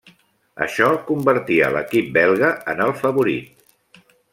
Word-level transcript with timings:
Això 0.65 0.87
convertia 1.11 1.69
l'equip 1.77 2.11
belga 2.19 2.51
en 2.75 2.85
el 2.87 2.99
favorit. 3.05 4.13